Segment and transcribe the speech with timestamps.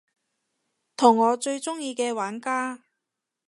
[0.97, 2.81] 同我最鍾意嘅玩家